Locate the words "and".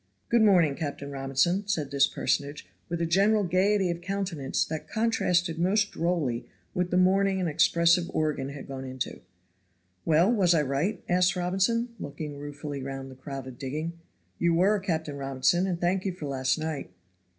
15.67-15.79